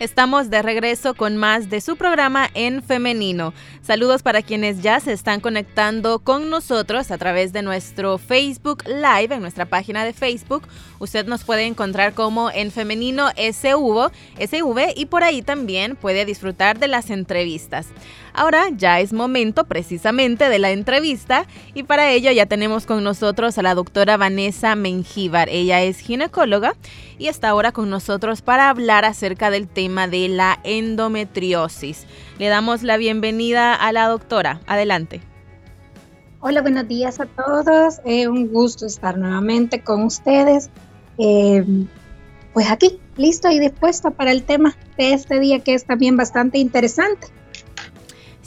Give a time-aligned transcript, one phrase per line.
[0.00, 3.52] Estamos de regreso con más de su programa en femenino.
[3.82, 9.34] Saludos para quienes ya se están conectando con nosotros a través de nuestro Facebook Live,
[9.34, 10.62] en nuestra página de Facebook.
[11.00, 16.78] Usted nos puede encontrar como en femenino SV, SV y por ahí también puede disfrutar
[16.78, 17.88] de las entrevistas.
[18.38, 23.58] Ahora ya es momento precisamente de la entrevista y para ello ya tenemos con nosotros
[23.58, 25.48] a la doctora Vanessa Mengíbar.
[25.48, 26.76] Ella es ginecóloga
[27.18, 32.06] y está ahora con nosotros para hablar acerca del tema de la endometriosis.
[32.38, 34.60] Le damos la bienvenida a la doctora.
[34.68, 35.20] Adelante.
[36.38, 38.00] Hola, buenos días a todos.
[38.04, 40.70] Es un gusto estar nuevamente con ustedes.
[41.18, 41.64] Eh,
[42.52, 46.58] pues aquí, listo y dispuesta para el tema de este día que es también bastante
[46.58, 47.36] interesante.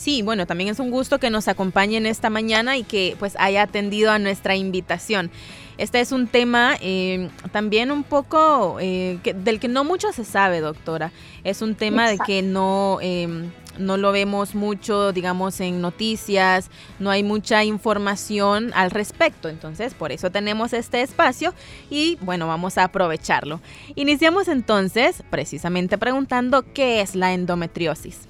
[0.02, 3.62] Sí, bueno, también es un gusto que nos acompañen esta mañana y que pues haya
[3.62, 5.30] atendido a nuestra invitación.
[5.78, 10.60] Este es un tema eh, también un poco eh, del que no mucho se sabe,
[10.60, 11.12] doctora.
[11.44, 17.12] Es un tema de que no, em, no lo vemos mucho, digamos, en noticias, no
[17.12, 19.50] hay mucha información al respecto.
[19.50, 21.54] Entonces, por eso tenemos este espacio
[21.92, 23.62] y bueno, vamos a aprovecharlo.
[23.94, 28.22] Iniciamos entonces precisamente preguntando qué es la endometriosis.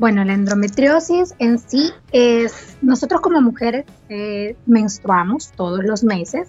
[0.00, 6.48] Bueno, la endometriosis en sí es, nosotros como mujeres eh, menstruamos todos los meses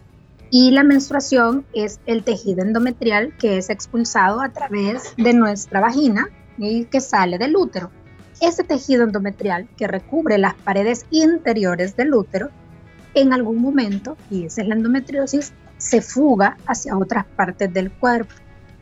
[0.49, 6.29] y la menstruación es el tejido endometrial que es expulsado a través de nuestra vagina
[6.57, 7.91] y que sale del útero.
[8.39, 12.51] Ese tejido endometrial que recubre las paredes interiores del útero,
[13.15, 18.33] en algún momento, y esa es la endometriosis, se fuga hacia otras partes del cuerpo,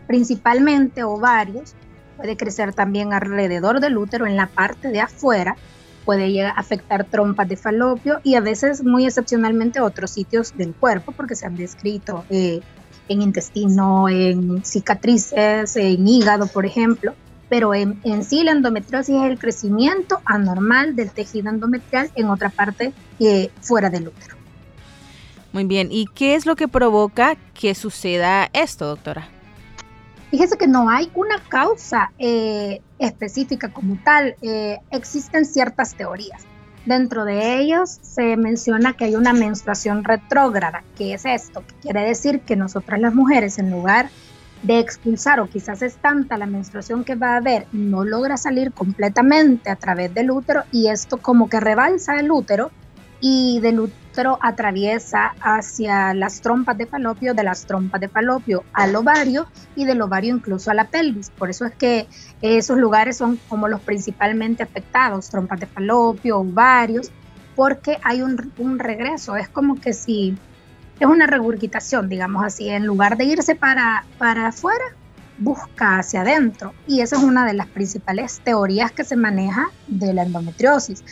[0.06, 1.74] principalmente ovarios,
[2.20, 5.56] puede crecer también alrededor del útero, en la parte de afuera,
[6.04, 10.74] puede llegar a afectar trompas de falopio y a veces muy excepcionalmente otros sitios del
[10.74, 12.60] cuerpo porque se han descrito eh,
[13.08, 17.16] en intestino, en cicatrices, en hígado, por ejemplo.
[17.48, 22.92] Pero en, sí la endometriosis es el crecimiento anormal del tejido endometrial en otra parte
[23.20, 24.36] eh, fuera del útero.
[25.54, 29.30] Muy bien, ¿y qué es lo que provoca que suceda esto, doctora?
[30.32, 36.44] Fíjese que no hay una causa eh, específica como tal, eh, existen ciertas teorías.
[36.86, 40.84] Dentro de ellos se menciona que hay una menstruación retrógrada.
[40.98, 41.64] ¿Qué es esto?
[41.82, 44.10] quiere decir que nosotras las mujeres, en lugar
[44.64, 48.72] de expulsar, o quizás es tanta la menstruación que va a haber, no logra salir
[48.72, 52.72] completamente a través del útero y esto como que rebalsa el útero
[53.22, 53.80] y del
[54.42, 60.02] atraviesa hacia las trompas de falopio, de las trompas de falopio al ovario y del
[60.02, 61.30] ovario incluso a la pelvis.
[61.30, 62.08] Por eso es que
[62.42, 67.12] esos lugares son como los principalmente afectados, trompas de falopio, ovarios,
[67.56, 70.38] porque hay un, un regreso, es como que si
[71.00, 74.84] es una regurgitación, digamos así, en lugar de irse para, para afuera,
[75.38, 76.74] busca hacia adentro.
[76.88, 81.04] Y esa es una de las principales teorías que se maneja de la endometriosis.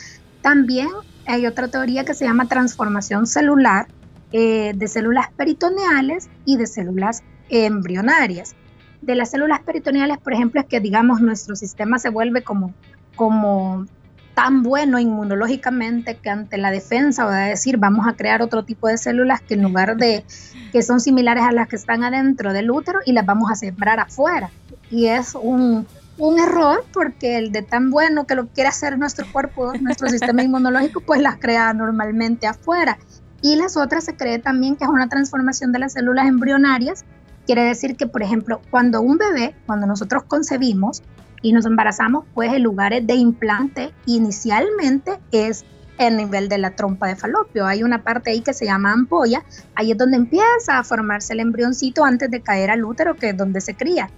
[0.42, 0.90] También
[1.28, 3.88] hay otra teoría que se llama transformación celular
[4.32, 8.56] eh, de células peritoneales y de células embrionarias.
[9.02, 12.74] De las células peritoneales, por ejemplo, es que digamos nuestro sistema se vuelve como,
[13.16, 13.86] como
[14.34, 18.88] tan bueno inmunológicamente que ante la defensa va a decir vamos a crear otro tipo
[18.88, 20.24] de células que en lugar de
[20.72, 24.00] que son similares a las que están adentro del útero y las vamos a sembrar
[24.00, 24.52] afuera.
[24.92, 25.88] Y es un,
[26.18, 30.44] un error porque el de tan bueno que lo quiere hacer nuestro cuerpo, nuestro sistema
[30.44, 32.98] inmunológico, pues las crea normalmente afuera.
[33.42, 37.06] Y las otras se cree también que es una transformación de las células embrionarias.
[37.46, 41.04] Quiere decir que, por ejemplo, cuando un bebé, cuando nosotros concebimos
[41.44, 45.66] y nos embarazamos, pues el lugar de implante inicialmente es
[46.00, 47.66] el nivel de la trompa de falopio.
[47.68, 49.44] Hay una parte ahí que se llama ampolla,
[49.76, 53.38] ahí es donde empieza a formarse el embrioncito antes de caer al útero, que es
[53.38, 54.10] donde se cría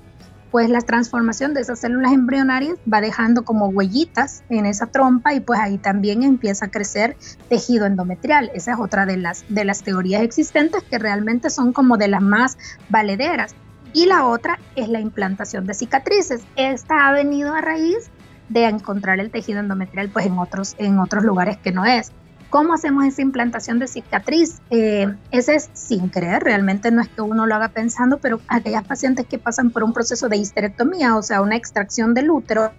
[0.52, 5.40] pues la transformación de esas células embrionarias va dejando como huellitas en esa trompa y
[5.40, 7.18] pues ahí también empieza a crecer
[7.50, 8.52] tejido endometrial.
[8.54, 12.22] Esa es otra de las, de las teorías existentes que realmente son como de las
[12.22, 12.58] más
[12.90, 13.56] valederas.
[13.94, 16.42] Y la otra es la implantación de cicatrices.
[16.56, 18.10] Esta ha venido a raíz
[18.50, 22.12] de encontrar el tejido endometrial pues en otros, en otros lugares que no es.
[22.50, 24.60] ¿Cómo hacemos esa implantación de cicatriz?
[24.72, 28.84] Eh, ese es sin creer, realmente no es que uno lo haga pensando, pero aquellas
[28.86, 32.72] pacientes que pasan por un proceso de histerectomía, o sea, una extracción del útero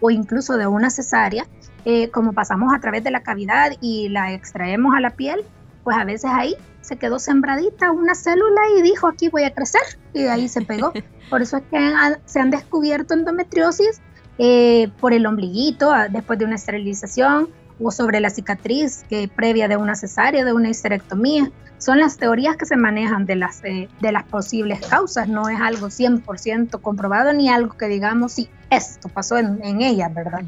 [0.00, 1.46] o incluso de una cesárea,
[1.84, 5.44] eh, como pasamos a través de la cavidad y la extraemos a la piel,
[5.84, 9.82] pues a veces ahí se quedó sembradita una célula y dijo aquí voy a crecer
[10.14, 10.92] y ahí se pegó.
[11.30, 11.92] Por eso es que
[12.24, 14.00] se han descubierto endometriosis
[14.38, 17.48] eh, por el ombliguito ah, después de una esterilización
[17.80, 21.50] o sobre la cicatriz que previa de una cesárea, de una histerectomía.
[21.78, 25.60] Son las teorías que se manejan de las, eh, de las posibles causas, no es
[25.60, 30.42] algo 100% comprobado ni algo que digamos, sí, esto pasó en, en ella, ¿verdad?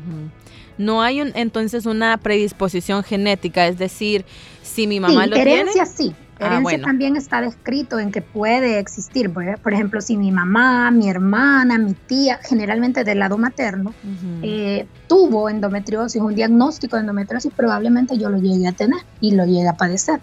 [0.77, 4.25] No hay entonces una predisposición genética, es decir,
[4.63, 9.31] si mi mamá lo herencia, Sí, ah, herencia también está descrito en que puede existir.
[9.33, 13.95] Por ejemplo, si mi mamá, mi hermana, mi tía, generalmente del lado materno,
[14.43, 19.45] eh, tuvo endometriosis, un diagnóstico de endometriosis, probablemente yo lo llegue a tener y lo
[19.45, 20.21] llegue a padecer.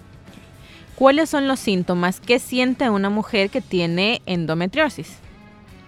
[0.95, 2.19] ¿Cuáles son los síntomas?
[2.19, 5.17] ¿Qué siente una mujer que tiene endometriosis?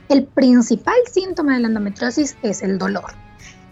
[0.08, 3.29] El principal síntoma de la endometriosis es el dolor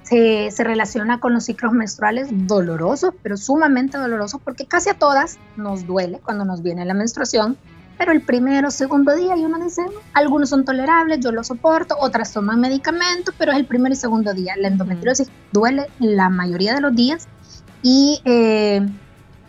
[0.10, 5.86] se, relaciona con los ciclos menstruales dolorosos, pero sumamente dolorosos, porque casi a todas nos
[5.86, 7.58] duele cuando nos viene la menstruación,
[7.98, 9.82] pero el primero, segundo día, y uno dice,
[10.14, 14.34] algunos son tolerables, yo lo soporto, otras toman medicamentos, pero es el primer y segundo
[14.34, 14.54] día.
[14.58, 17.28] La endometriosis duele la mayoría de los días
[17.82, 18.88] y eh,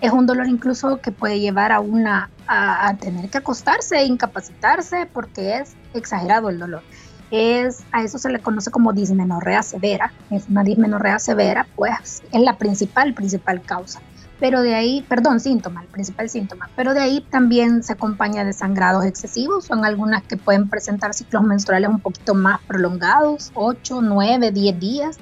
[0.01, 4.07] es un dolor incluso que puede llevar a una a, a tener que acostarse e
[4.07, 6.83] incapacitarse porque es exagerado el dolor
[7.31, 12.41] es, a eso se le conoce como dismenorrea severa, es una dismenorrea severa, pues es
[12.41, 14.01] la principal, principal causa.
[14.41, 18.53] Pero de ahí, perdón, síntoma, el principal síntoma, pero de ahí también se acompaña de
[18.53, 24.53] sangrados excesivos, son algunas que pueden presentar ciclos menstruales un poquito más prolongados, 8, 9,
[24.53, 25.19] 10 días,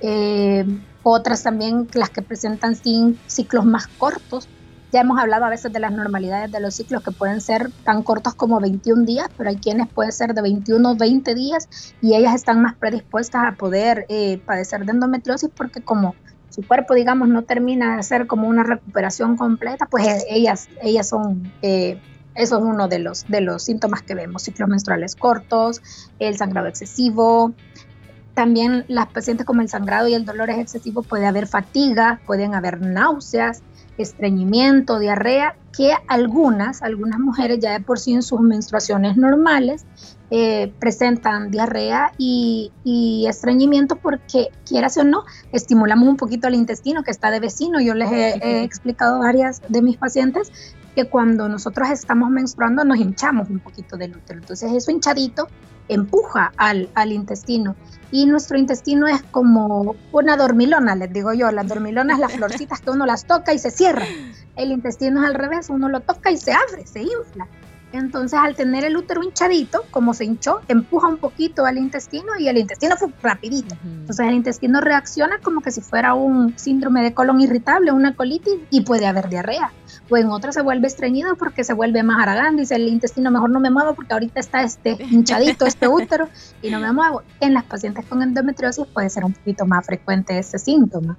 [0.00, 0.66] eh,
[1.02, 4.48] otras también las que presentan ciclos más cortos,
[4.92, 8.02] ya hemos hablado a veces de las normalidades de los ciclos que pueden ser tan
[8.02, 11.68] cortos como 21 días, pero hay quienes pueden ser de 21 o 20 días
[12.00, 16.14] y ellas están más predispuestas a poder eh, padecer de endometriosis porque como
[16.50, 21.08] su cuerpo, digamos, no termina de hacer como una recuperación completa, pues eh, ellas, ellas
[21.08, 22.00] son, eh,
[22.34, 25.82] eso es uno de los, de los síntomas que vemos, ciclos menstruales cortos,
[26.18, 27.52] el sangrado excesivo,
[28.38, 32.54] también las pacientes con el sangrado y el dolor es excesivo puede haber fatiga, pueden
[32.54, 33.62] haber náuseas,
[34.02, 39.84] estreñimiento, diarrea, que algunas, algunas mujeres ya de por sí en sus menstruaciones normales
[40.30, 42.70] eh, presentan diarrea y,
[43.28, 47.80] estreñimiento porque, quieras o no, estimulamos un poquito el intestino que está de vecino.
[47.80, 50.50] Yo les he, explicado a varias de mis pacientes
[50.98, 54.40] que cuando nosotros estamos menstruando nos hinchamos un poquito del útero.
[54.40, 55.46] Entonces eso hinchadito
[55.86, 57.76] empuja al, al intestino
[58.10, 61.52] y nuestro intestino es como una dormilona, les digo yo.
[61.52, 64.08] Las dormilonas, las florcitas que uno las toca y se cierran.
[64.56, 67.46] El intestino es al revés, uno lo toca y se abre, se infla.
[67.92, 72.48] Entonces, al tener el útero hinchadito, como se hinchó, empuja un poquito al intestino y
[72.48, 73.76] el intestino fue rapidito.
[73.82, 78.54] Entonces, el intestino reacciona como que si fuera un síndrome de colon irritable, una colitis,
[78.70, 79.72] y puede haber diarrea.
[80.10, 83.50] O en otra se vuelve estreñido porque se vuelve más aragán, dice el intestino, mejor
[83.50, 86.28] no me muevo porque ahorita está este hinchadito, este útero,
[86.60, 87.22] y no me muevo.
[87.40, 91.16] En las pacientes con endometriosis puede ser un poquito más frecuente este síntoma.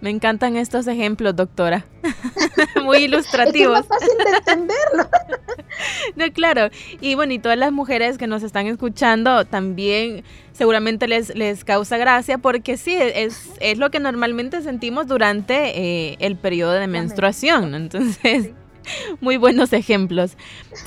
[0.00, 1.86] Me encantan estos ejemplos, doctora.
[2.84, 3.80] Muy ilustrativos.
[3.80, 5.08] es, más fácil de entenderlo.
[6.16, 6.68] no, claro.
[7.00, 11.96] Y bueno, y todas las mujeres que nos están escuchando también seguramente les, les causa
[11.96, 17.74] gracia porque sí, es, es lo que normalmente sentimos durante eh, el periodo de menstruación.
[17.74, 18.50] Entonces,
[19.20, 20.36] muy buenos ejemplos.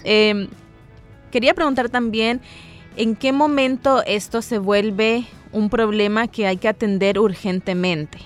[0.03, 0.47] Em,
[1.31, 2.41] quería preguntar también,
[2.95, 8.19] ¿en qué momento esto se vuelve un problema que hay que atender urgentemente?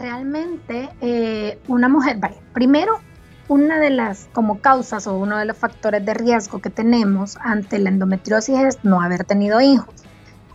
[0.00, 3.00] Realmente, eh, una mujer, vale, primero,
[3.48, 7.78] una de las como causas o uno de los factores de riesgo que tenemos ante
[7.78, 9.94] la endometriosis es no haber tenido hijos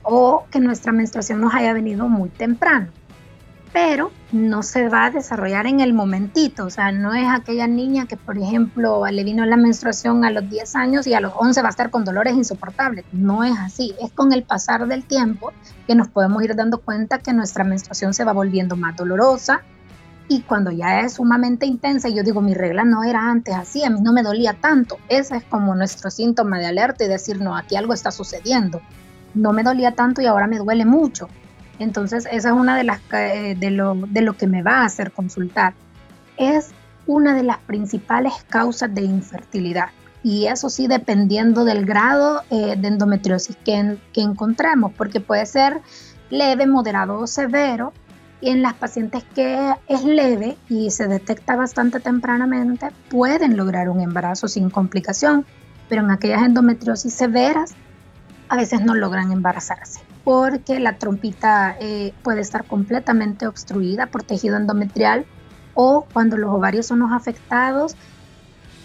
[0.02, 2.88] o que nuestra menstruación nos haya venido muy temprano
[3.76, 8.06] pero no se va a desarrollar en el momentito, o sea, no es aquella niña
[8.06, 11.62] que, por ejemplo, le vino la menstruación a los 10 años y a los 11
[11.62, 15.52] va a estar con dolores insoportables, no es así, es con el pasar del tiempo
[15.88, 19.64] que nos podemos ir dando cuenta que nuestra menstruación se va volviendo más dolorosa
[20.30, 23.90] y cuando ya es sumamente intensa, yo digo, mi regla no era antes así, a
[23.90, 27.58] mí no me dolía tanto, ese es como nuestro síntoma de alerta y decir, no,
[27.58, 28.80] aquí algo está sucediendo,
[29.34, 31.28] no me dolía tanto y ahora me duele mucho
[31.80, 34.86] entonces, esa es una de las eh, de lo, de lo que me va a
[34.86, 35.74] hacer consultar.
[36.38, 36.72] Es
[37.08, 39.90] una de las principales causas de infertilidad.
[40.24, 45.82] Y eso sí, dependiendo del grado eh, de endometriosis que, que encontremos, porque puede ser
[46.30, 47.94] leve, moderado o severo.
[48.42, 54.02] Y en las pacientes que es leve y se detecta bastante tempranamente, pueden lograr un
[54.02, 55.46] embarazo sin complicación.
[55.90, 57.76] Pero en aquellas endometriosis severas,
[58.50, 64.58] a veces no logran embarazarse porque la trompita eh, puede estar completamente obstruida por tejido
[64.58, 65.26] endometrial
[65.76, 67.96] o cuando los ovarios son los afectados,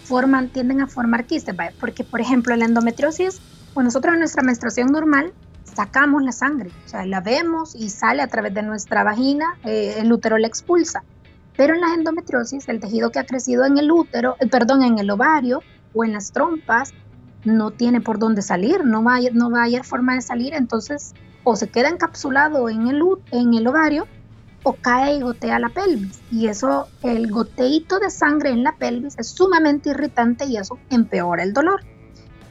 [0.03, 3.41] forman, tienden a formar quistes, porque por ejemplo la endometriosis,
[3.73, 5.33] pues nosotros en nuestra menstruación normal
[5.63, 9.95] sacamos la sangre, o sea, la vemos y sale a través de nuestra vagina, eh,
[9.97, 11.03] el útero la expulsa.
[11.57, 14.99] Pero en la endometriosis, el tejido que ha crecido en el útero, eh, perdón, en
[14.99, 16.93] el ovario o en las trompas,
[17.45, 21.15] no tiene por dónde salir, no va, no va a haber forma de salir, entonces
[21.43, 24.07] o se queda encapsulado en el, en el ovario
[24.63, 26.21] o cae y gotea la pelvis.
[26.31, 31.43] Y eso, el goteito de sangre en la pelvis es sumamente irritante y eso empeora
[31.43, 31.81] el dolor.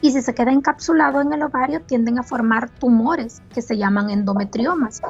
[0.01, 4.09] Y si se queda encapsulado en el ovario, tienden a formar tumores que se llaman
[4.09, 5.01] endometriomas.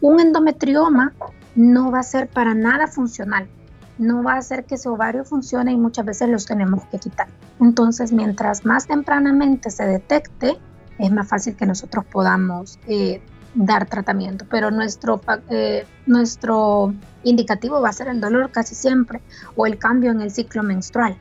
[0.00, 1.12] Un endometrioma
[1.54, 3.46] no va a ser para nada funcional,
[3.98, 7.28] no va a hacer que ese ovario funcione y muchas veces los tenemos que quitar.
[7.60, 10.58] Entonces, mientras más tempranamente se detecte,
[10.98, 13.20] es más fácil que nosotros podamos eh,
[13.54, 15.20] dar tratamiento, pero nuestro,
[15.50, 16.94] eh, nuestro
[17.24, 19.20] indicativo va a ser el dolor casi siempre
[19.56, 21.16] o el cambio en el ciclo menstrual.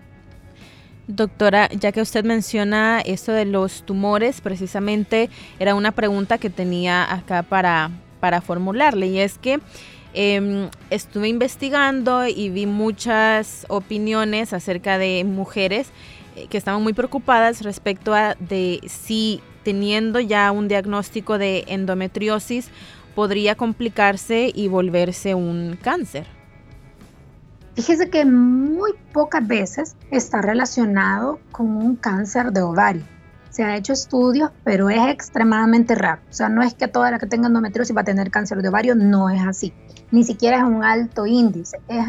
[1.08, 7.12] Doctora, ya que usted menciona esto de los tumores, precisamente era una pregunta que tenía
[7.12, 9.60] acá para, para formularle y es que
[10.14, 15.90] em, estuve investigando y vi muchas opiniones acerca de mujeres
[16.36, 22.70] eh, que estaban muy preocupadas respecto a de si teniendo ya un diagnóstico de endometriosis
[23.16, 26.26] podría complicarse y volverse un cáncer?
[27.76, 33.04] Fíjese que muy pocas veces está relacionado con un cáncer de ovario.
[33.50, 36.22] Se han hecho estudios, pero es extremadamente raro.
[36.30, 38.70] O sea, no es que toda la que tenga endometriosis va a tener cáncer de
[38.70, 39.74] ovario, no es así.
[40.12, 41.80] Ni siquiera es un alto índice.
[41.88, 42.06] Es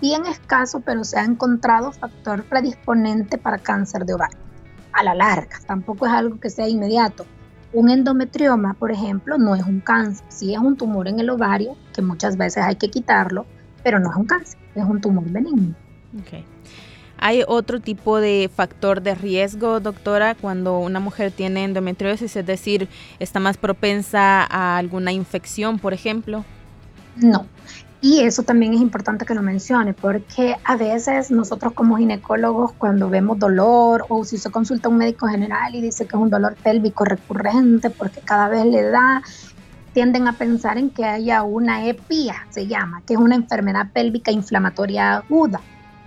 [0.00, 4.47] bien escaso, pero se ha encontrado factor predisponente para cáncer de ovario
[4.98, 7.24] a la larga, tampoco es algo que sea inmediato.
[7.72, 11.76] Un endometrioma, por ejemplo, no es un cáncer, sí es un tumor en el ovario,
[11.94, 13.46] que muchas veces hay que quitarlo,
[13.84, 15.74] pero no es un cáncer, es un tumor benigno.
[16.22, 16.44] Okay.
[17.18, 22.88] ¿Hay otro tipo de factor de riesgo, doctora, cuando una mujer tiene endometriosis, es decir,
[23.18, 26.44] está más propensa a alguna infección, por ejemplo?
[27.16, 27.46] No,
[28.00, 33.10] y eso también es importante que lo mencione, porque a veces nosotros como ginecólogos cuando
[33.10, 36.30] vemos dolor o si se consulta a un médico general y dice que es un
[36.30, 39.22] dolor pélvico recurrente porque cada vez le da,
[39.94, 44.30] tienden a pensar en que haya una EPIA, se llama, que es una enfermedad pélvica
[44.30, 45.60] inflamatoria aguda.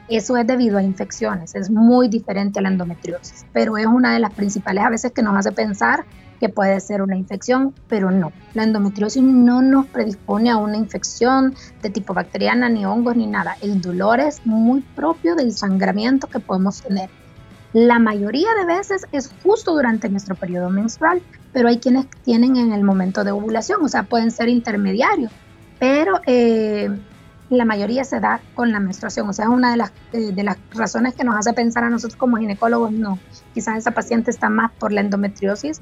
[0.07, 4.19] Eso es debido a infecciones, es muy diferente a la endometriosis, pero es una de
[4.19, 6.05] las principales a veces que nos hace pensar
[6.41, 8.33] que puede ser una infección, pero no.
[8.55, 13.55] La endometriosis no nos predispone a una infección de tipo bacteriana, ni hongos, ni nada.
[13.61, 17.11] El dolor es muy propio del sangramiento que podemos tener.
[17.73, 21.21] La mayoría de veces es justo durante nuestro periodo menstrual,
[21.53, 25.31] pero hay quienes tienen en el momento de ovulación, o sea, pueden ser intermediarios,
[25.79, 26.89] pero eh,
[27.49, 30.43] la mayoría se da con la menstruación, o sea, es una de las, eh, de
[30.43, 33.19] las razones que nos hace pensar a nosotros como ginecólogos, no,
[33.53, 35.81] quizás esa paciente está más por la endometriosis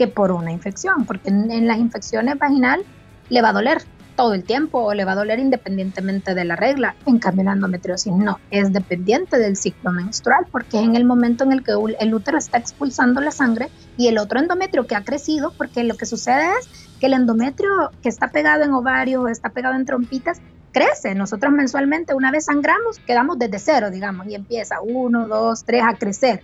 [0.00, 2.82] que por una infección, porque en, las infecciones vaginal
[3.28, 3.82] le va a doler
[4.16, 6.94] todo el tiempo o le va a doler independientemente de la regla.
[7.04, 11.44] En cambio, la endometriosis no, es dependiente del ciclo menstrual porque es en el momento
[11.44, 15.04] en el que el útero está expulsando la sangre y el otro endometrio que ha
[15.04, 17.68] crecido, porque lo que sucede es que el endometrio
[18.02, 20.40] que está pegado en ovario está pegado en trompitas
[20.72, 21.14] crece.
[21.14, 25.98] Nosotros mensualmente, una vez sangramos, quedamos desde cero, digamos, y empieza uno, dos, tres a
[25.98, 26.42] crecer.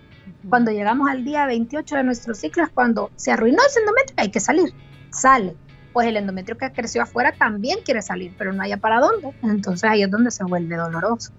[0.49, 4.31] Cuando llegamos al día 28 de nuestro ciclo es cuando se arruinó ese endometrio, hay
[4.31, 4.73] que salir,
[5.09, 5.55] sale.
[5.91, 9.33] Pues el endometrio que creció afuera también quiere salir, pero no haya para dónde.
[9.43, 11.31] Entonces ahí es donde se vuelve doloroso,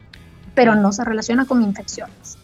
[0.54, 2.36] pero no se relaciona con infecciones.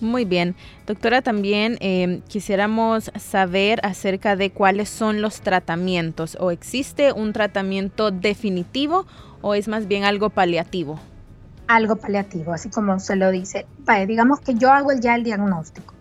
[0.00, 0.56] Muy bien.
[0.86, 6.36] Doctora, también eh, quisiéramos saber acerca de cuáles son los tratamientos.
[6.40, 9.06] ¿O existe un tratamiento definitivo
[9.40, 10.98] o es más bien algo paliativo?
[11.68, 13.66] algo paliativo, así como se lo dice.
[14.06, 15.91] digamos que yo hago ya el diagnóstico.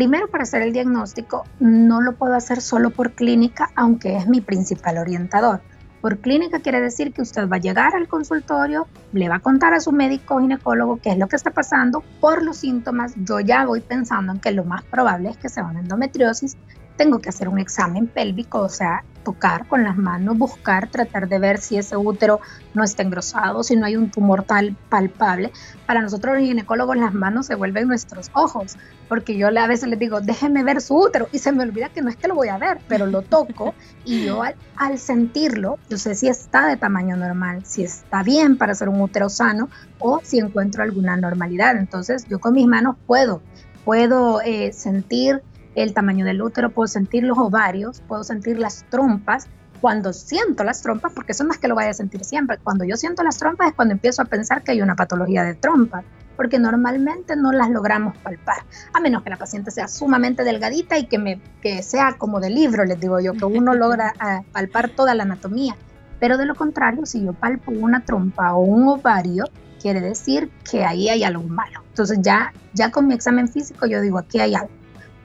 [0.00, 4.40] Primero, para hacer el diagnóstico, no lo puedo hacer solo por clínica, aunque es mi
[4.40, 5.60] principal orientador.
[6.00, 9.74] Por clínica quiere decir que usted va a llegar al consultorio, le va a contar
[9.74, 12.02] a su médico ginecólogo qué es lo que está pasando.
[12.18, 15.64] Por los síntomas, yo ya voy pensando en que lo más probable es que sea
[15.64, 16.56] una endometriosis.
[17.00, 21.38] Tengo que hacer un examen pélvico, o sea, tocar con las manos, buscar, tratar de
[21.38, 22.40] ver si ese útero
[22.74, 25.50] no está engrosado, si no hay un tumor tal palpable.
[25.86, 28.76] Para nosotros los ginecólogos las manos se vuelven nuestros ojos,
[29.08, 32.02] porque yo a veces les digo, déjeme ver su útero y se me olvida que
[32.02, 34.42] no es que lo voy a ver, pero lo toco y yo
[34.76, 39.00] al, sentirlo, yo sé si está de tamaño normal, si está bien para ser un
[39.00, 41.78] útero sano o si encuentro alguna normalidad.
[41.78, 43.40] Entonces yo con mis manos puedo,
[43.86, 45.42] puedo eh, sentir
[45.82, 49.48] el tamaño del útero, puedo sentir los ovarios, puedo sentir las trompas
[49.80, 52.84] cuando siento las trompas, porque eso no es que lo vaya a sentir siempre, cuando
[52.84, 56.04] yo siento las trompas es cuando empiezo a pensar que hay una patología de trompas,
[56.36, 58.58] porque normalmente no las logramos palpar,
[58.92, 62.50] a menos que la paciente sea sumamente delgadita y que, me, que sea como de
[62.50, 65.76] libro, les digo yo, que uno logra ah, palpar toda la anatomía.
[66.18, 69.44] Pero de lo contrario, si yo palpo una trompa o un ovario,
[69.80, 71.82] quiere decir que ahí hay algo malo.
[71.88, 74.79] Entonces ya, ya con mi examen físico yo digo, aquí hay algo.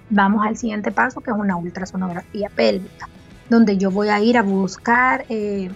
[0.10, 3.08] Vamos al siguiente paso, que es una ultrasonografía pélvica
[3.50, 5.70] donde yo voy a ir a buscar eh,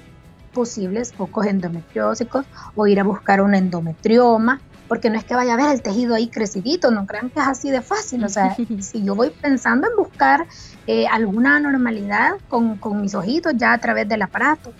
[0.54, 2.46] posibles focos endometriósicos
[2.76, 6.16] o ir a buscar un endometrioma, porque no es que vaya a ver el tejido
[6.16, 8.24] ahí crecidito, no crean que es así de fácil.
[8.24, 10.48] O sea, si yo voy pensando en buscar
[10.88, 14.74] eh, alguna anormalidad con, con mis ojitos ya a través del aparato,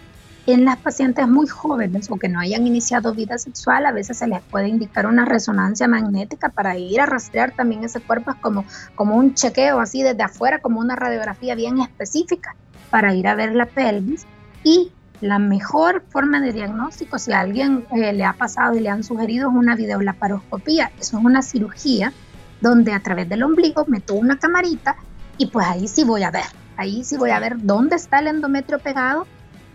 [0.46, 4.28] en las pacientes muy jóvenes o que no hayan iniciado vida sexual, a veces se
[4.28, 8.66] les puede indicar una resonancia magnética para ir a rastrear también ese cuerpo, es como,
[8.96, 12.56] como un chequeo así desde afuera, como una radiografía bien específica
[12.90, 14.26] para ir a ver la pelvis
[14.64, 14.92] y
[15.22, 19.04] la mejor forma de diagnóstico, si a alguien eh, le ha pasado y le han
[19.04, 20.92] sugerido, es una videolaparoscopía.
[20.98, 22.14] Eso es una cirugía
[22.62, 24.96] donde a través del ombligo meto una camarita
[25.38, 26.46] y pues ahí sí voy a ver.
[26.78, 29.28] Ahí sí voy a ver dónde está el endometrio pegado,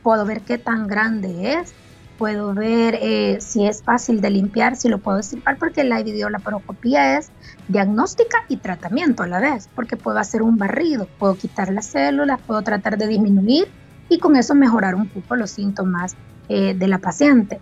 [0.04, 1.74] puedo ver qué tan grande es,
[2.18, 7.18] puedo ver eh, si es fácil de limpiar, si lo puedo estirpar, porque la videolaparoscopía
[7.18, 7.30] es
[7.68, 12.38] diagnóstica y tratamiento a la vez, porque puedo hacer un barrido, puedo quitar las células,
[12.46, 13.66] puedo tratar de disminuir
[14.08, 16.14] y con eso mejorar un poco los síntomas
[16.48, 17.58] eh, de la paciente.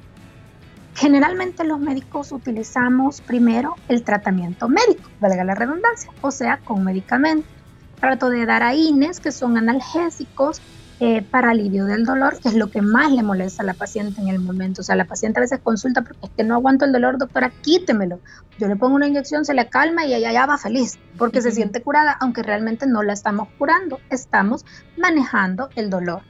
[0.94, 7.50] Generalmente los médicos utilizamos primero el tratamiento médico, valga la redundancia, o sea, con medicamentos.
[7.98, 10.60] Trato de dar AINES, que son analgésicos,
[11.04, 14.20] eh, para alivio del dolor, que es lo que más le molesta a la paciente
[14.20, 14.82] en el momento.
[14.82, 17.50] O sea, la paciente a veces consulta porque es que no aguanto el dolor, doctora,
[17.60, 18.20] quítemelo.
[18.56, 21.50] Yo le pongo una inyección, se le calma y ella ya va feliz porque se
[21.50, 24.64] siente curada, aunque realmente no la estamos curando, estamos
[24.96, 26.22] manejando el dolor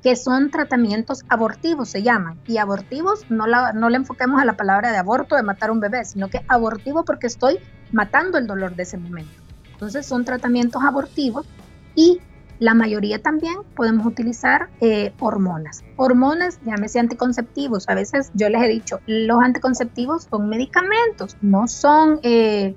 [0.00, 2.38] que son tratamientos abortivos, se llaman.
[2.46, 5.80] Y abortivos, no, la, no le enfoquemos a la palabra de aborto, de matar un
[5.80, 7.58] bebé, sino que abortivo porque estoy
[7.90, 9.32] matando el dolor de ese momento.
[9.72, 11.48] Entonces son tratamientos abortivos
[11.96, 12.20] y
[12.60, 15.82] la mayoría también podemos utilizar eh, hormonas.
[15.96, 17.88] Hormonas, llámese anticonceptivos.
[17.88, 22.76] A veces yo les he dicho, los anticonceptivos son medicamentos, no son, eh,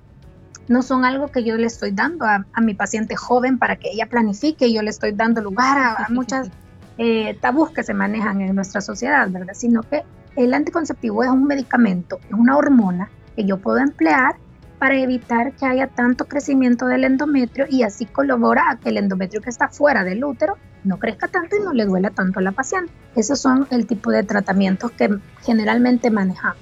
[0.70, 4.08] no son algo que yo le estoy dando a, mi paciente joven para que ella
[4.08, 4.72] planifique.
[4.72, 6.50] Yo le estoy dando lugar a, muchas
[6.98, 9.54] eh, tabús que se manejan en nuestra sociedad, ¿verdad?
[9.54, 10.04] Sino que
[10.38, 14.38] el anticonceptivo es un medicamento, es una hormona que yo puedo emplear
[14.84, 19.40] para evitar que haya tanto crecimiento del endometrio y así colabora a que el endometrio
[19.40, 22.52] que está fuera del útero no crezca tanto y no le duela tanto a la
[22.52, 22.92] paciente.
[23.16, 25.08] Esos son el tipo de tratamientos que
[25.42, 26.58] generalmente manejamos.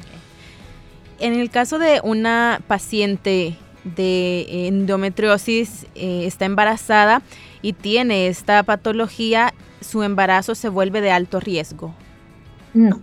[1.17, 7.23] En el caso de una paciente de endometriosis, eh, está embarazada
[7.63, 11.95] y tiene esta patología, su embarazo se vuelve de alto riesgo.
[12.75, 13.01] No,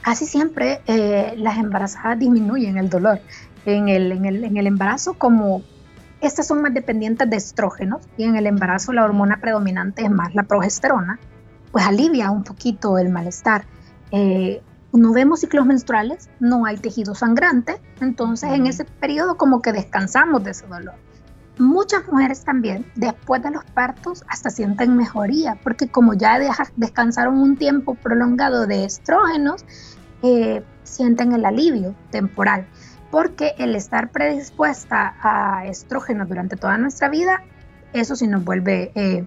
[0.00, 3.20] casi siempre eh, las embarazadas disminuyen el dolor
[3.74, 5.62] en el, en el, en el embarazo como
[6.20, 10.34] estas son más dependientes de estrógenos y en el embarazo la hormona predominante es más
[10.34, 11.18] la progesterona,
[11.70, 13.64] pues alivia un poquito el malestar.
[14.10, 14.60] Eh,
[14.92, 20.42] no vemos ciclos menstruales, no hay tejido sangrante, entonces en ese periodo como que descansamos
[20.42, 20.94] de ese dolor.
[21.58, 26.38] Muchas mujeres también, después de los partos, hasta sienten mejoría, porque como ya
[26.76, 29.64] descansaron un tiempo prolongado de estrógenos,
[30.22, 32.66] eh, sienten el alivio temporal
[33.10, 37.42] porque el estar predispuesta a estrógenos durante toda nuestra vida,
[37.92, 39.24] eso sí nos vuelve eh,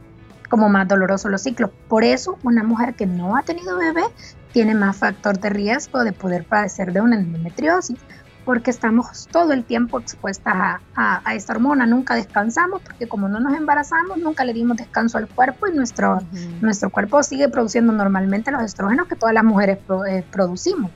[0.50, 1.72] como más doloroso los ciclos.
[1.88, 4.04] Por eso, una mujer que no ha tenido bebé
[4.52, 7.98] tiene más factor de riesgo de poder padecer de una endometriosis,
[8.46, 13.54] porque estamos todo el tiempo expuestas a, esta hormona, nunca descansamos, porque como no nos
[13.54, 16.20] embarazamos, nunca le dimos descanso al cuerpo y nuestro,
[16.60, 20.92] nuestro cuerpo sigue produciendo normalmente los estrógenos que todas las mujeres eh, producimos.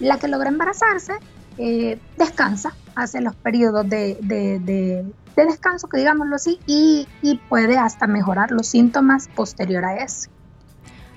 [0.00, 1.14] La que logra embarazarse
[1.58, 5.04] eh, descansa, hace los periodos de, de,
[5.36, 7.06] descanso, que digámoslo así, y,
[7.48, 10.30] puede hasta mejorar los síntomas posterior a eso.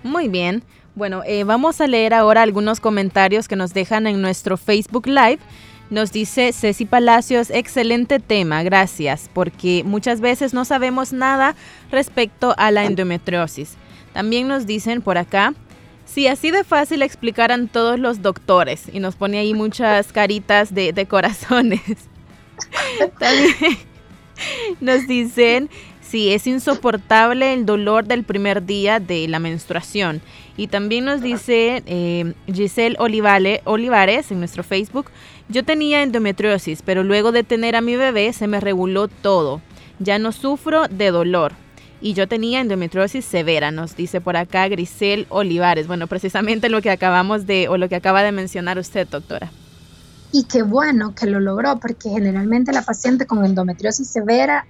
[0.04, 0.64] Muy bien.
[0.94, 5.40] Bueno, eh, vamos a leer ahora algunos comentarios que nos dejan en nuestro Facebook Live.
[5.90, 11.56] Nos dice Ceci Palacios, excelente tema, gracias, porque muchas veces no sabemos nada
[11.92, 13.76] respecto a la endometriosis.
[14.14, 15.54] También nos dicen por acá,
[16.06, 21.06] si así de fácil explicaran todos los doctores y nos pone ahí muchas caritas de,
[21.08, 21.82] corazones.
[23.20, 23.78] También
[24.80, 25.70] nos dicen
[26.02, 30.22] si es insoportable el dolor del primer día de la menstruación.
[30.58, 35.10] Y también nos dice eh, Giselle Olivares en nuestro Facebook,
[35.48, 39.62] yo tenía endometriosis, pero luego de tener a mi bebé se me reguló todo.
[40.00, 41.54] Ya no sufro de dolor.
[42.02, 45.88] Y yo tenía endometriosis severa, nos dice por acá Grisel Olivares.
[45.88, 49.52] Bueno, precisamente lo que acabamos de, o lo que acaba de mencionar usted, doctora.
[50.32, 54.66] Y qué bueno que lo logró, porque generalmente la paciente con endometriosis severa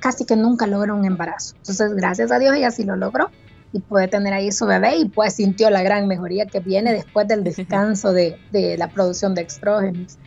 [0.00, 1.54] casi que nunca logra un embarazo.
[1.56, 3.30] Entonces, gracias a Dios ella sí lo logró
[3.72, 7.26] y puede tener ahí su bebé y pues sintió la gran mejoría que viene después
[7.26, 10.18] del descanso de, de la producción de estrógenos.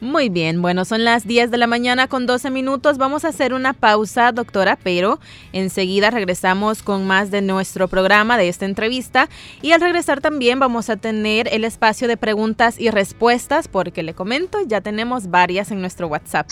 [0.00, 2.98] Muy bien, bueno, son las 10 de la mañana con 12 minutos.
[2.98, 5.18] Vamos a hacer una pausa, doctora, pero
[5.54, 9.30] enseguida regresamos con más de nuestro programa, de esta entrevista.
[9.62, 14.12] Y al regresar también vamos a tener el espacio de preguntas y respuestas, porque le
[14.12, 16.46] comento, ya tenemos varias en nuestro WhatsApp.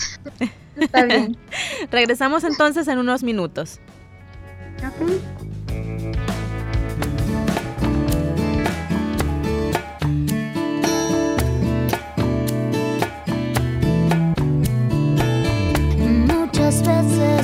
[0.76, 1.36] Está bien.
[1.90, 3.78] Regresamos entonces en unos minutos.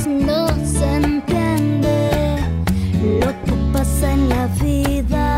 [0.07, 2.37] No se entiende
[3.21, 5.30] lo que pasa en la vida.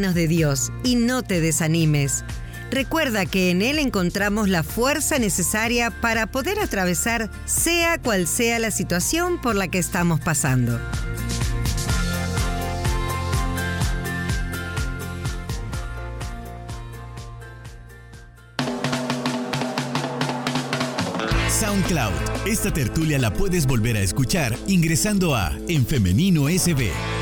[0.00, 2.24] De Dios y no te desanimes.
[2.70, 8.70] Recuerda que en Él encontramos la fuerza necesaria para poder atravesar sea cual sea la
[8.70, 10.80] situación por la que estamos pasando.
[21.60, 22.46] SoundCloud.
[22.46, 27.19] Esta tertulia la puedes volver a escuchar ingresando a En Femenino SB.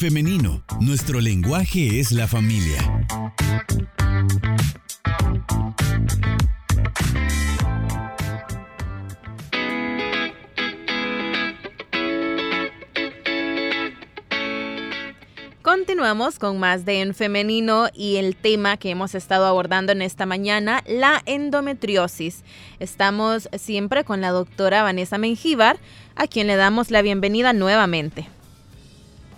[0.00, 3.06] Femenino, nuestro lenguaje es la familia.
[15.60, 20.24] Continuamos con más de En Femenino y el tema que hemos estado abordando en esta
[20.24, 22.42] mañana, la endometriosis.
[22.78, 25.78] Estamos siempre con la doctora Vanessa Mengíbar,
[26.16, 28.39] a quien le damos la bienvenida nuevamente.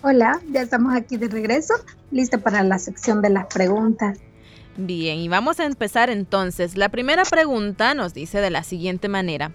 [0.05, 1.75] Hola, ya estamos aquí de regreso,
[2.11, 4.19] lista para la sección de las preguntas.
[4.75, 6.75] Bien, y vamos a empezar entonces.
[6.75, 9.53] La primera pregunta nos dice de la siguiente manera.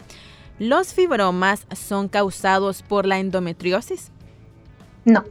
[0.58, 4.10] ¿Los fibromas son causados por la endometriosis?
[5.04, 5.22] No,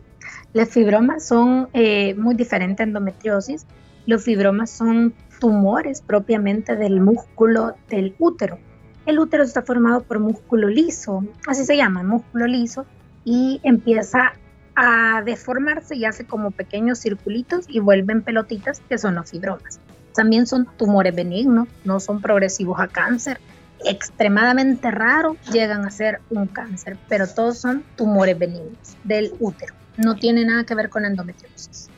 [0.54, 3.66] las fibromas son eh, muy diferentes a endometriosis.
[4.06, 8.60] Los fibromas son tumores propiamente del músculo del útero.
[9.08, 12.86] El útero está formado por músculo liso, así se llama, músculo liso,
[13.26, 14.34] y empieza
[14.80, 19.80] a deformarse y hace como pequeños circulitos y vuelven pelotitas que son los fibromas.
[20.14, 23.40] También son tumores benignos, no son progresivos a cáncer.
[23.84, 29.74] Extremadamente raro llegan a ser un cáncer, pero todos son tumores benignos del útero.
[29.98, 31.90] No tiene nada que ver con endometriosis.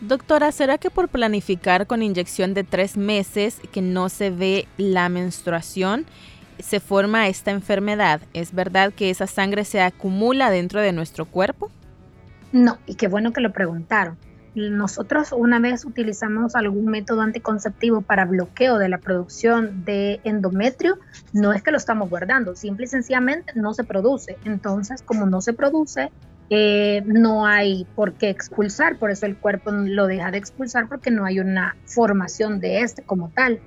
[0.00, 5.08] Doctora, ¿será que por planificar con inyección de tres meses que no se ve la
[5.08, 6.06] menstruación,
[6.58, 8.20] se forma esta enfermedad?
[8.32, 11.70] ¿Es verdad que esa sangre se acumula dentro de nuestro cuerpo?
[12.52, 14.16] No, y qué bueno que lo preguntaron.
[14.54, 20.98] Nosotros una vez utilizamos algún método anticonceptivo para bloqueo de la producción de endometrio,
[21.32, 24.38] no es que lo estamos guardando, simple y sencillamente no se produce.
[24.44, 26.10] Entonces, como no se produce,
[26.52, 31.12] eh, no hay por qué expulsar, por eso el cuerpo lo deja de expulsar porque
[31.12, 33.60] no hay una formación de este como tal.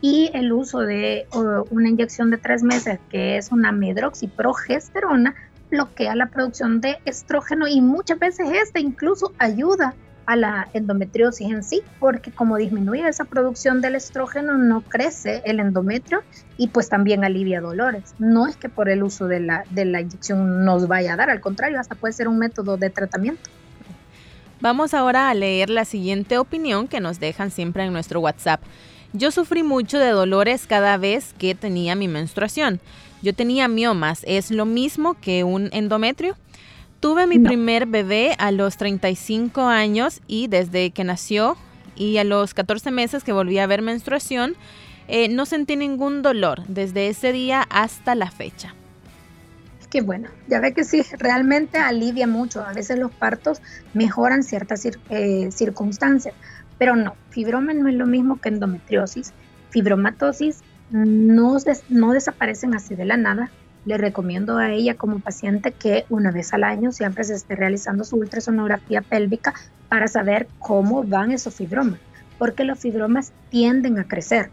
[0.00, 1.28] Y el uso de
[1.70, 5.34] una inyección de tres meses, que es una medroxiprogesterona,
[5.74, 9.94] bloquea la producción de estrógeno y muchas veces este incluso ayuda
[10.26, 15.60] a la endometriosis en sí, porque como disminuye esa producción del estrógeno, no crece el
[15.60, 16.22] endometrio
[16.56, 18.14] y pues también alivia dolores.
[18.18, 21.28] No es que por el uso de la, de la inyección nos vaya a dar,
[21.28, 23.50] al contrario, hasta puede ser un método de tratamiento.
[24.60, 28.62] Vamos ahora a leer la siguiente opinión que nos dejan siempre en nuestro WhatsApp.
[29.12, 32.80] Yo sufrí mucho de dolores cada vez que tenía mi menstruación.
[33.24, 36.36] Yo tenía miomas, ¿es lo mismo que un endometrio?
[37.00, 41.56] Tuve mi primer bebé a los 35 años y desde que nació
[41.96, 44.56] y a los 14 meses que volví a ver menstruación,
[45.08, 48.74] eh, no sentí ningún dolor desde ese día hasta la fecha.
[49.88, 52.60] Qué bueno, ya ve que sí, realmente alivia mucho.
[52.60, 53.62] A veces los partos
[53.94, 56.34] mejoran ciertas eh, circunstancias,
[56.76, 59.32] pero no, fibroma no es lo mismo que endometriosis.
[59.70, 63.50] Fibromatosis no, desaparecen así de la nada.
[63.84, 68.04] Le recomiendo a ella como paciente que una vez al año siempre se esté realizando
[68.04, 69.52] su ultrasonografía pélvica
[69.88, 72.00] para saber cómo van esos fibromas,
[72.38, 74.50] porque los fibromas tienden a crecer,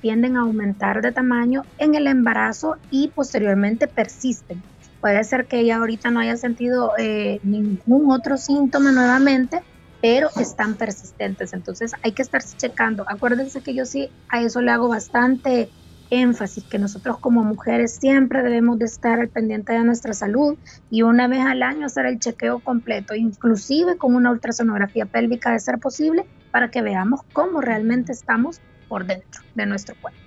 [0.00, 4.60] tienden a aumentar de tamaño en el embarazo y posteriormente persisten.
[5.00, 9.62] Puede ser que ella ahorita no haya sentido eh, ningún otro síntoma nuevamente,
[10.02, 11.54] pero están persistentes.
[11.54, 13.04] Entonces hay que estarse checando.
[13.08, 15.70] Acuérdense que yo sí a eso le hago bastante
[16.10, 20.58] énfasis, que nosotros como mujeres siempre debemos de estar al pendiente de nuestra salud
[20.90, 25.60] y una vez al año hacer el chequeo completo, inclusive con una ultrasonografía pélvica de
[25.60, 30.20] ser posible, para que veamos cómo realmente estamos por dentro de nuestro cuerpo.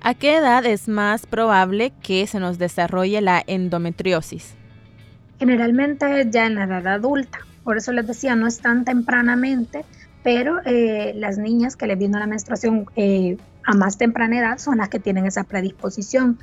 [0.00, 4.54] ¿A qué edad es más probable que se nos desarrolle la endometriosis?
[5.38, 9.84] Generalmente ya en la edad adulta, por eso les decía, no es tan tempranamente,
[10.22, 14.78] pero eh, las niñas que les viene la menstruación eh, a más temprana edad son
[14.78, 16.38] las que tienen esa predisposición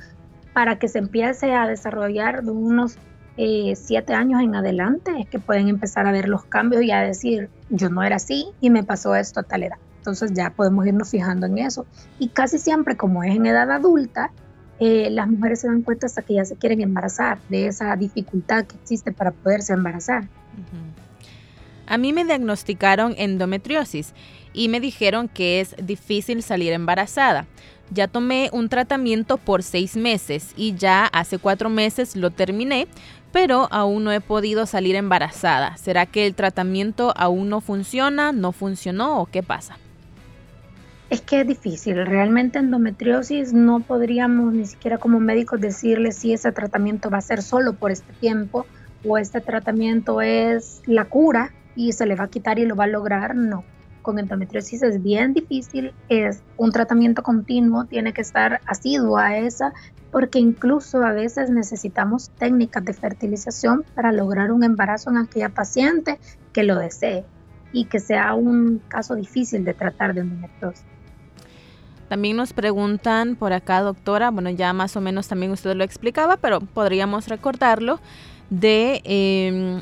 [0.52, 2.98] para que se empiece a desarrollar de unos
[3.38, 7.00] eh, siete años en adelante, es que pueden empezar a ver los cambios y a
[7.00, 9.78] decir, yo no era así y me pasó esto a tal edad.
[9.96, 11.86] Entonces ya podemos irnos fijando en eso.
[12.18, 14.30] Y casi siempre, como es en edad adulta,
[14.78, 18.76] las mujeres se dan cuenta hasta que ya se quieren embarazar, de esa dificultad que
[18.76, 20.28] existe para poderse embarazar.
[21.86, 24.14] A mí me diagnosticaron endometriosis
[24.52, 27.46] y me dijeron que es difícil salir embarazada.
[27.90, 32.86] Ya tomé un tratamiento por seis meses y ya hace cuatro meses lo terminé,
[33.32, 35.76] pero aún no he podido salir embarazada.
[35.76, 39.76] ¿Será que el tratamiento aún no funciona, no funcionó o qué pasa?
[41.10, 46.50] Es que es difícil, realmente endometriosis no podríamos ni siquiera como médicos decirle si ese
[46.50, 48.66] tratamiento va a ser solo por este tiempo
[49.06, 52.84] o este tratamiento es la cura y se le va a quitar y lo va
[52.84, 53.64] a lograr, no.
[54.02, 59.72] Con endometriosis es bien difícil, es un tratamiento continuo, tiene que estar asiduo a esa,
[60.10, 66.18] porque incluso a veces necesitamos técnicas de fertilización para lograr un embarazo en aquella paciente
[66.52, 67.24] que lo desee
[67.72, 70.84] y que sea un caso difícil de tratar de endometriosis.
[72.08, 76.36] También nos preguntan por acá, doctora, bueno, ya más o menos también usted lo explicaba,
[76.36, 77.98] pero podríamos recordarlo,
[78.50, 79.80] de em,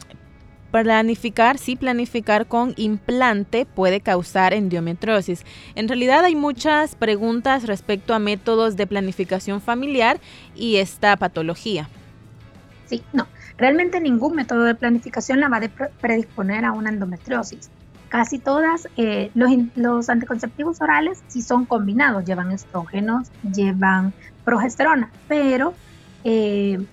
[0.73, 5.45] planificar, sí planificar con implante puede causar endometriosis.
[5.75, 10.19] En realidad hay muchas preguntas respecto a métodos de planificación familiar
[10.57, 11.89] y esta patología.
[12.87, 17.71] Sí, no, realmente ningún método de planificación la va a predisponer a una endometriosis.
[18.09, 24.13] Casi todas eh, los, anticonceptivos orales sí son combinados, llevan estrógenos, llevan
[24.45, 25.75] progesterona, pero
[26.25, 26.85] eh,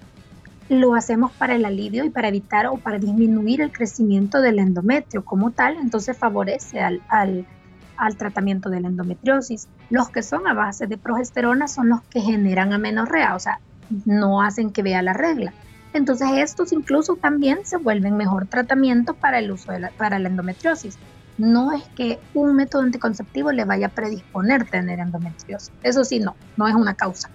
[0.69, 5.25] lo hacemos para el alivio y para evitar o para disminuir el crecimiento del endometrio
[5.25, 9.67] como tal, entonces favorece al, al, tratamiento de la endometriosis.
[9.89, 13.60] Los que son a base de progesterona son los que generan amenorrea, o sea,
[14.05, 15.53] no hacen que vea la regla.
[15.91, 20.99] Entonces estos incluso también se vuelven mejor tratamiento para el uso de para la endometriosis.
[21.39, 25.71] No es que un método anticonceptivo le vaya a predisponer tener endometriosis.
[25.82, 27.29] Eso sí, no, no es una causa.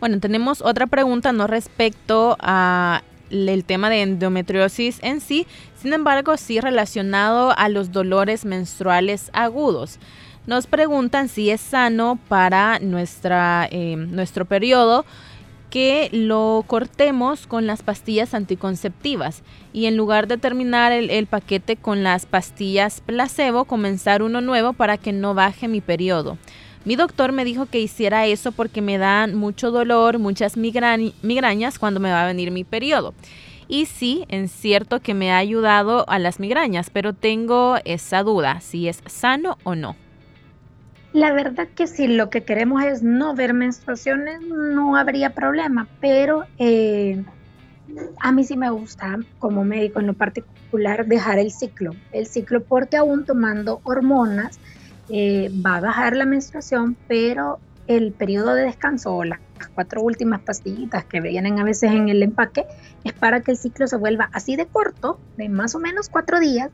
[0.00, 5.46] Bueno, tenemos otra pregunta no respecto a el tema de endometriosis en sí,
[5.80, 9.98] sin embargo, sí relacionado a los dolores menstruales agudos.
[10.46, 15.04] Nos preguntan si es sano para nuestra, eh, nuestro periodo
[15.68, 19.42] que lo cortemos con las pastillas anticonceptivas
[19.74, 24.72] y en lugar de terminar el, el, paquete con las pastillas placebo, comenzar uno nuevo
[24.72, 26.38] para que no baje mi periodo.
[26.88, 32.00] Mi doctor me dijo que hiciera eso porque me dan mucho dolor, muchas migrañas cuando
[32.00, 33.12] me va a venir mi periodo.
[33.68, 38.62] Y sí, es cierto que me ha ayudado a las migrañas, pero tengo esa duda,
[38.62, 39.96] si es sano o no.
[41.12, 46.46] La verdad que si lo que queremos es no ver menstruaciones, no habría problema, pero
[46.58, 47.22] eh,
[48.18, 52.62] a mí sí me gusta como médico en lo particular dejar el ciclo, el ciclo
[52.62, 54.58] porque aún tomando hormonas,
[55.10, 59.40] eh, va a bajar la menstruación, pero el periodo de descanso o las
[59.74, 62.66] cuatro últimas pastillitas que vienen a veces en el empaque
[63.04, 66.38] es para que el ciclo se vuelva así de corto, de más o menos cuatro
[66.38, 66.70] días,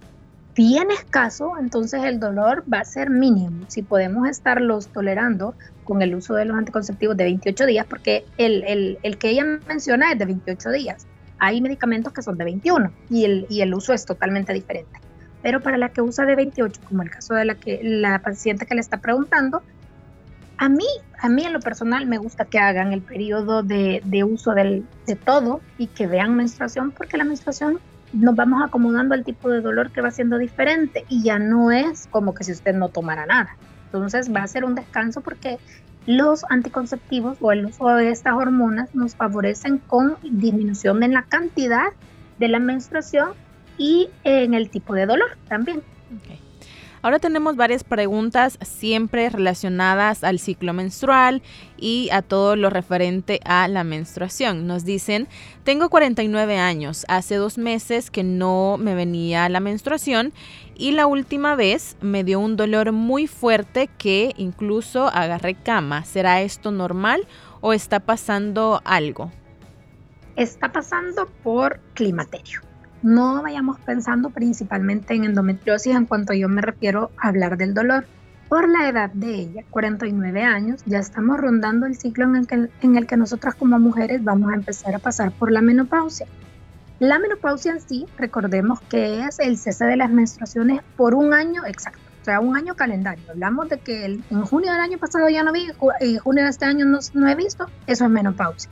[0.57, 3.64] bien escaso, entonces el dolor va a ser mínimo.
[3.68, 8.99] Si podemos estarlos tolerando con el uso de los anticonceptivos de 28 días, porque el,
[9.18, 11.07] que ella menciona es de 28 días.
[11.38, 14.99] Hay medicamentos que son de 21 y el, y el uso es totalmente diferente
[15.44, 18.64] pero para la que usa de 28, como el caso de la que la paciente
[18.64, 19.62] que le está preguntando,
[20.57, 20.87] a mí,
[21.20, 24.87] a mí en lo personal me gusta que hagan el periodo de, de uso del,
[25.07, 27.78] de todo y que vean menstruación, porque la menstruación
[28.14, 32.07] nos vamos acomodando al tipo de dolor que va siendo diferente y ya no es
[32.07, 33.54] como que si usted no tomara nada.
[33.85, 35.59] Entonces va a ser un descanso porque
[36.07, 41.88] los anticonceptivos o el uso de estas hormonas nos favorecen con disminución en la cantidad
[42.38, 43.43] de la menstruación
[43.78, 45.82] y en el tipo de dolor también.
[47.04, 51.42] Ahora tenemos varias preguntas siempre relacionadas al ciclo menstrual
[51.76, 54.66] y a todo lo referente a la menstruación.
[54.66, 55.28] Nos dicen,
[55.64, 60.32] tengo 49 años, hace dos meses que no me venía la menstruación
[60.76, 66.06] y la última vez me dio un dolor muy fuerte que incluso agarré cama.
[66.06, 67.26] ¿Será esto normal
[67.60, 69.30] o está pasando algo?
[70.37, 72.62] Está pasando por climaterio
[73.04, 78.06] no vayamos pensando principalmente en endometriosis en cuanto yo me refiero a hablar del dolor.
[78.48, 82.70] Por la edad de ella, 49 años, ya estamos rondando el ciclo en el que,
[82.80, 86.26] en el que nosotras como mujeres vamos a empezar a pasar por la menopausia.
[86.98, 91.66] La menopausia en sí, recordemos que es el cese de las menstruaciones por un año
[91.66, 93.24] exacto, o sea, un año calendario.
[93.28, 95.66] Hablamos de que en junio del año pasado ya no vi,
[96.00, 98.70] en junio de este año no, no he visto, eso es menopausia.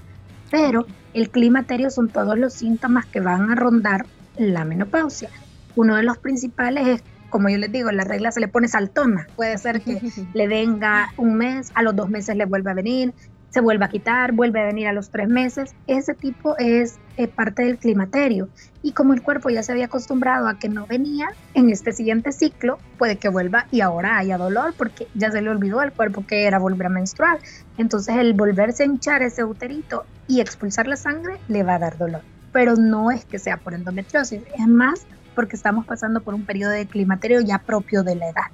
[0.50, 5.30] Pero el climaterio son todos los síntomas que van a rondar la menopausia.
[5.74, 9.26] Uno de los principales es, como yo les digo, la regla se le pone saltona.
[9.36, 10.00] Puede ser que
[10.34, 13.14] le venga un mes, a los dos meses le vuelve a venir,
[13.50, 15.74] se vuelve a quitar, vuelve a venir a los tres meses.
[15.86, 18.48] Ese tipo es eh, parte del climaterio.
[18.82, 22.32] Y como el cuerpo ya se había acostumbrado a que no venía, en este siguiente
[22.32, 26.26] ciclo puede que vuelva y ahora haya dolor porque ya se le olvidó al cuerpo
[26.26, 27.38] que era volver a menstruar.
[27.76, 31.98] Entonces el volverse a hinchar ese uterito y expulsar la sangre le va a dar
[31.98, 36.44] dolor pero no es que sea por endometriosis, es más porque estamos pasando por un
[36.44, 38.46] periodo de climaterio ya propio de la edad.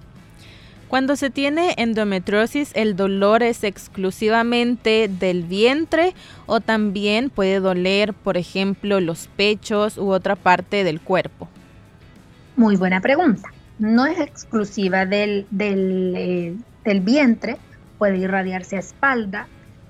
[0.88, 6.14] Cuando se tiene endometriosis, ¿el dolor es exclusivamente del vientre
[6.46, 11.46] o también puede doler, por ejemplo, los pechos u otra parte del cuerpo?
[12.56, 13.50] Muy buena pregunta.
[13.79, 17.58] No es exclusiva del, del, eh, del vientre,
[17.98, 19.46] puede irradiarse a espalda,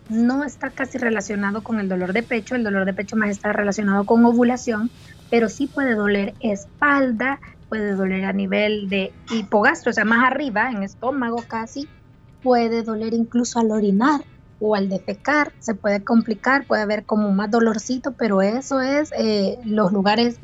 [0.09, 3.53] no está casi relacionado con el dolor de pecho, el dolor de pecho más está
[3.53, 4.91] relacionado con ovulación,
[5.31, 10.71] pero sí puede doler espalda, puede doler a nivel de hipogastro, o sea, más arriba,
[10.71, 11.89] en estómago casi,
[12.43, 14.23] puede doler incluso al orinar
[14.61, 19.59] o al defecar, se puede complicar, puede haber como más dolorcito, pero eso es eh,
[19.65, 20.39] los lugares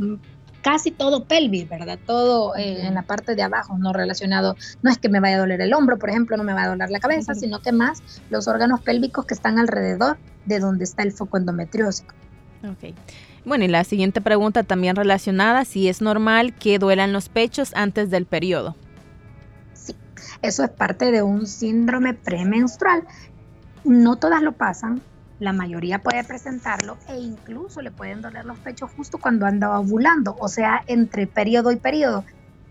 [0.64, 1.98] casi todo pelvis, ¿verdad?
[2.06, 5.40] Todo eh, en la parte de abajo, no relacionado, no es que me vaya a
[5.40, 8.02] doler el hombro, por ejemplo, no me va a doler la cabeza, sino que más
[8.30, 12.14] los órganos pélvicos que están alrededor de donde está el foco endometriósico.
[12.64, 12.94] Ok.
[13.44, 18.08] Bueno, y la siguiente pregunta también relacionada, si es normal que duelan los pechos antes
[18.08, 18.74] del periodo.
[19.74, 19.94] Sí,
[20.40, 23.04] eso es parte de un síndrome premenstrual.
[23.84, 25.02] No todas lo pasan,
[25.40, 30.36] la mayoría puede presentarlo e incluso le pueden doler los pechos justo cuando anda ovulando,
[30.38, 32.24] o sea, entre periodo y periodo.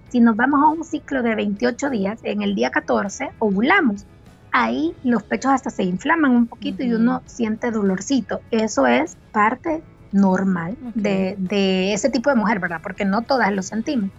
[0.10, 4.06] Si nos vamos a un ciclo de 28 días, en el día 14 ovulamos.
[4.52, 8.42] Ahí los pechos hasta se inflaman un poquito y uno siente dolorcito.
[8.52, 12.80] Eso es parte normal de, de, ese tipo de mujer, ¿verdad?
[12.84, 14.12] Porque no todas lo sentimos.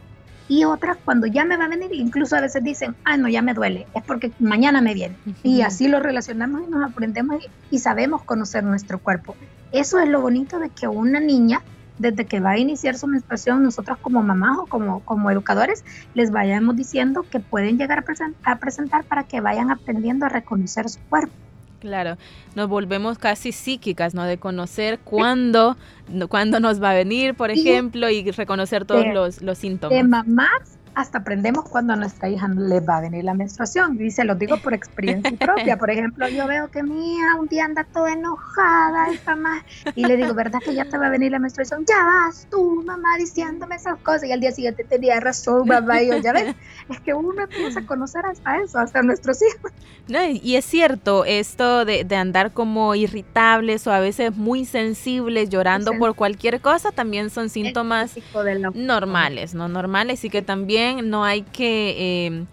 [0.49, 3.41] Y otras cuando ya me va a venir, incluso a veces dicen, ah, no, ya
[3.41, 5.17] me duele, es porque mañana me viene.
[5.43, 9.35] Y así lo relacionamos y nos aprendemos y, y sabemos conocer nuestro cuerpo.
[9.73, 11.63] Eso es lo bonito de que una niña
[11.99, 15.85] desde que va a iniciar su menstruación, nosotros como mamás o como, como educadores,
[16.15, 20.89] les vayamos diciendo que pueden llegar a, a presentar para que vayan aprendiendo a reconocer
[20.89, 21.35] su cuerpo.
[21.85, 22.17] Claro,
[22.55, 24.25] nos volvemos casi psíquicas, ¿no?
[24.25, 25.77] De conocer cuándo,
[26.31, 29.95] cuándo nos va a venir, por ejemplo, y reconocer todos los, los síntomas.
[29.95, 34.01] De mamás hasta aprendemos cuando a nuestra hija le va a venir la menstruación.
[34.01, 35.77] Y se lo digo por experiencia propia.
[35.77, 39.65] Por ejemplo, yo veo que mi hija un día anda toda enojada y mamá,
[39.95, 41.85] y le digo, ¿verdad que ya te va a venir la menstruación?
[41.87, 44.25] Ya vas tú, mamá, diciéndome esas cosas.
[44.25, 46.03] Y al día siguiente tenía razón, mamá.
[46.03, 46.55] Y yo, ya ves,
[46.89, 49.73] es que uno empieza a conocer hasta eso, hasta nuestros hijos.
[50.07, 55.49] No, y es cierto, esto de, de andar como irritables o a veces muy sensibles,
[55.49, 58.13] llorando por cualquier cosa, también son síntomas
[58.75, 59.69] normales, ¿no?
[59.69, 62.45] Normales y que también no hay que eh,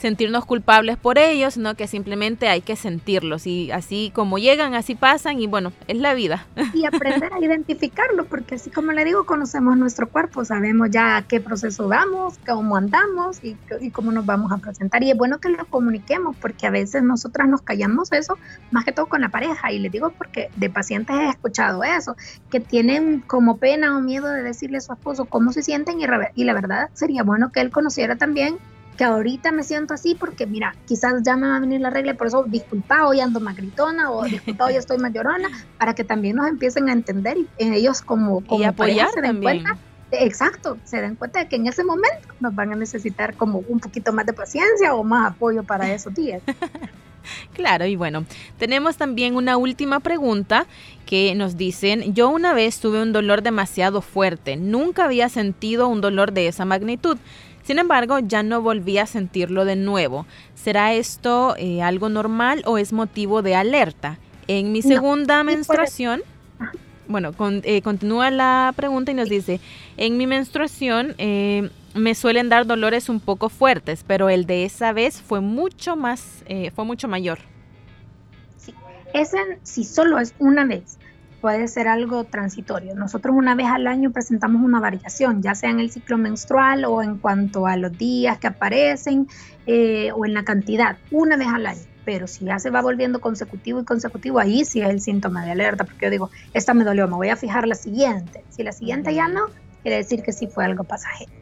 [0.00, 4.94] sentirnos culpables por ellos, sino que simplemente hay que sentirlos y así como llegan, así
[4.94, 6.46] pasan y bueno, es la vida.
[6.80, 11.22] Y aprender a identificarlo, porque así como le digo, conocemos nuestro cuerpo, sabemos ya a
[11.22, 13.56] qué proceso vamos, cómo andamos y,
[13.90, 15.02] cómo nos vamos a presentar.
[15.02, 18.38] Y es bueno que lo comuniquemos, porque a veces nosotras nos callamos eso,
[18.70, 19.72] más que todo con la pareja.
[19.72, 22.16] Y le digo porque de pacientes he escuchado eso,
[22.50, 26.04] que tienen como pena o miedo de decirle a su esposo cómo se sienten y,
[26.34, 28.58] y la verdad sería bueno que él conociera también
[29.00, 32.12] que ahorita me siento así porque, mira, quizás ya me va a venir la regla,
[32.12, 35.48] por eso disculpa, hoy ando más gritona o disculpa, hoy estoy más llorona,
[35.78, 39.40] para que también nos empiecen a entender y ellos como, como y apoyar se den
[39.40, 39.78] cuenta.
[40.12, 43.80] Exacto, se den cuenta de que en ese momento nos van a necesitar como un
[43.80, 46.42] poquito más de paciencia o más apoyo para esos días.
[47.54, 48.26] Claro, y bueno,
[48.58, 50.66] tenemos también una última pregunta
[51.06, 56.02] que nos dicen, yo una vez tuve un dolor demasiado fuerte, nunca había sentido un
[56.02, 57.16] dolor de esa magnitud.
[57.70, 60.26] Sin embargo, ya no volví a sentirlo de nuevo.
[60.56, 64.18] ¿Será esto eh, algo normal o es motivo de alerta?
[64.48, 66.22] En mi segunda menstruación,
[67.06, 67.30] bueno,
[67.62, 69.60] eh, continúa la pregunta y nos dice,
[69.96, 74.92] en mi menstruación eh, me suelen dar dolores un poco fuertes, pero el de esa
[74.92, 76.42] vez fue mucho más,
[76.74, 77.38] fue mucho mayor.
[78.58, 78.74] Sí,
[79.14, 80.98] ese si solo es una vez
[81.40, 82.94] puede ser algo transitorio.
[82.94, 87.02] Nosotros una vez al año presentamos una variación, ya sea en el ciclo menstrual o
[87.02, 89.28] en cuanto a los días que aparecen
[89.66, 91.80] eh, o en la cantidad, una vez al año.
[92.04, 95.52] Pero si ya se va volviendo consecutivo y consecutivo, ahí sí es el síntoma de
[95.52, 98.44] alerta, porque yo digo, esta me dolió, me voy a fijar la siguiente.
[98.48, 99.46] Si la siguiente ya no,
[99.82, 101.39] quiere decir que sí fue algo pasajero.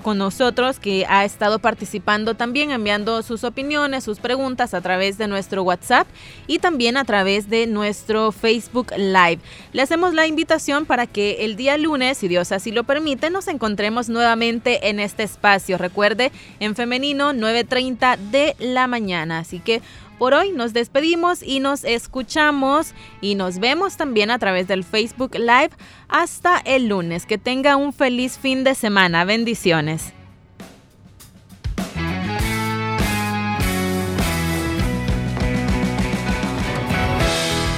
[0.02, 5.28] con nosotros, que ha estado participando también, enviando sus opiniones, sus preguntas a través de
[5.28, 6.08] nuestro WhatsApp
[6.48, 9.38] y también a través de nuestro Facebook Live.
[9.72, 13.46] Le hacemos la invitación para que el día lunes, si Dios así lo permite, nos
[13.46, 15.78] encontremos nuevamente en este espacio.
[15.78, 19.38] Recuerde, en femenino 9.30 de la mañana.
[19.38, 19.82] Así que
[20.22, 25.34] por hoy nos despedimos y nos escuchamos y nos vemos también a través del Facebook
[25.34, 25.70] Live
[26.08, 27.26] hasta el lunes.
[27.26, 29.24] Que tenga un feliz fin de semana.
[29.24, 30.12] Bendiciones.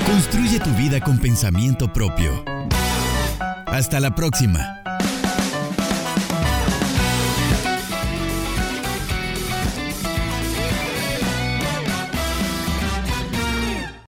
[0.06, 2.44] Construye tu vida con pensamiento propio.
[3.64, 4.83] Hasta la próxima.